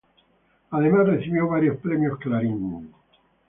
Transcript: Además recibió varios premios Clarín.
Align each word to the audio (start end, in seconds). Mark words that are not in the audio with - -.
Además 0.71 1.05
recibió 1.05 1.47
varios 1.47 1.77
premios 1.77 2.17
Clarín. 2.17 2.91